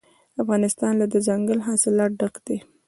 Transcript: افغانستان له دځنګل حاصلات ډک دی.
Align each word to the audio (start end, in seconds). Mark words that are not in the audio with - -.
افغانستان 0.41 0.93
له 1.01 1.05
دځنګل 1.13 1.59
حاصلات 1.67 2.11
ډک 2.19 2.35
دی. 2.45 2.57